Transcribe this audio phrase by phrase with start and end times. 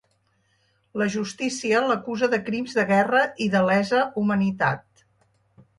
[1.01, 5.07] La justícia l’acusa de crims de guerra i de lesa humanitat.